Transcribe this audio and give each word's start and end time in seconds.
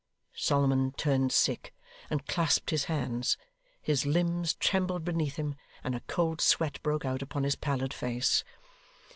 Solomon 0.33 0.93
turned 0.93 1.31
sick, 1.31 1.75
and 2.09 2.25
clasped 2.25 2.71
his 2.71 2.85
hands. 2.85 3.37
His 3.83 4.03
limbs 4.03 4.55
trembled 4.55 5.05
beneath 5.05 5.35
him, 5.35 5.53
and 5.83 5.93
a 5.93 5.99
cold 6.07 6.41
sweat 6.41 6.81
broke 6.81 7.05
out 7.05 7.21
upon 7.21 7.43
his 7.43 7.55
pallid 7.55 7.93
face. 7.93 8.43